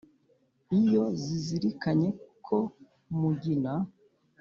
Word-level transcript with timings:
iyo 0.79 1.03
zizirikanye 1.23 2.09
ko 2.45 2.57
mugina 3.19 3.73